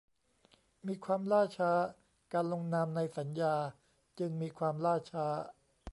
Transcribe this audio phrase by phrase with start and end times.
[0.87, 1.71] มีความล่าช้า
[2.33, 3.55] การลงนามในสัญญา
[4.19, 5.25] จึงมีความล่าช้า